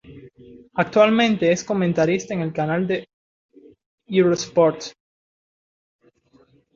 [0.73, 3.07] Actualmente es comentarista en el canal de
[4.07, 4.87] Eurosport.